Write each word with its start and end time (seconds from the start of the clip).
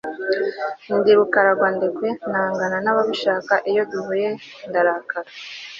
Nti 0.97 1.11
Rukaragandekwe 1.17 2.07
nangana 2.31 2.77
nababisha 2.85 3.33
iyo 3.71 3.83
duhuye 3.91 4.27
ndarakara 4.69 5.29